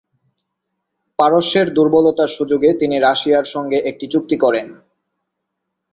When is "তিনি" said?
2.73-2.95